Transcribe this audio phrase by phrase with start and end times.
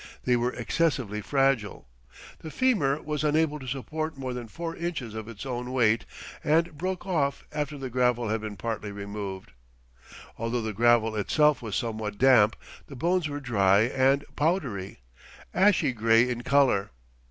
[0.23, 1.87] They were excessively fragile.
[2.39, 6.05] The femur was unable to support more than four inches of its own weight
[6.43, 9.51] and broke off after the gravel had been partly removed.
[10.39, 12.55] Although the gravel itself was somewhat damp
[12.87, 15.01] the bones were dry and powdery,
[15.53, 16.89] ashy gray in color.